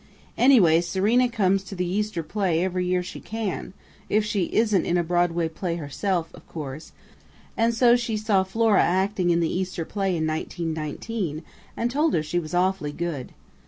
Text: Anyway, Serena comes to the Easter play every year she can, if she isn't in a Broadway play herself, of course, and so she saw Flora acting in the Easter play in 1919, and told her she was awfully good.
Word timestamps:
Anyway, 0.35 0.81
Serena 0.81 1.29
comes 1.29 1.61
to 1.63 1.75
the 1.75 1.85
Easter 1.85 2.23
play 2.23 2.63
every 2.63 2.87
year 2.87 3.03
she 3.03 3.19
can, 3.19 3.71
if 4.09 4.25
she 4.25 4.45
isn't 4.45 4.83
in 4.83 4.97
a 4.97 5.03
Broadway 5.03 5.47
play 5.47 5.75
herself, 5.75 6.33
of 6.33 6.47
course, 6.47 6.91
and 7.55 7.71
so 7.75 7.95
she 7.95 8.17
saw 8.17 8.41
Flora 8.41 8.81
acting 8.81 9.29
in 9.29 9.41
the 9.41 9.55
Easter 9.55 9.85
play 9.85 10.17
in 10.17 10.25
1919, 10.25 11.43
and 11.77 11.91
told 11.91 12.15
her 12.15 12.23
she 12.23 12.39
was 12.39 12.55
awfully 12.55 12.91
good. 12.91 13.31